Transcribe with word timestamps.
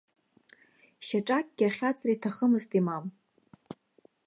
Шьаҿакгьы 1.05 1.65
ахьаҵра 1.69 2.11
иҭахымызт 2.13 2.71
имам. 2.79 3.05